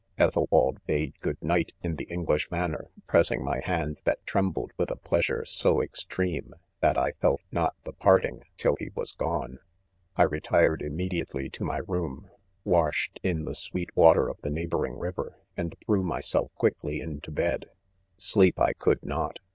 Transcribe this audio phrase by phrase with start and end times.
[0.17, 4.95] Ethelwald bade good night in the English manner, pressing my hand that trembled with a
[4.95, 9.59] pleasure so extreme, that I felt not the parting till he was gone*.£
[10.15, 12.31] I retired, immediately' to my room,
[12.63, 17.67] washed in the sweet water of the neighboring river, and threw myself quickly into bed.
[18.17, 19.37] Sleep I could not.